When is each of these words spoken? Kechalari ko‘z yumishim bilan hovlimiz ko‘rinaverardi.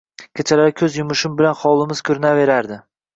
Kechalari 0.37 0.73
ko‘z 0.79 0.95
yumishim 0.99 1.35
bilan 1.41 1.57
hovlimiz 1.59 2.01
ko‘rinaverardi. 2.09 2.79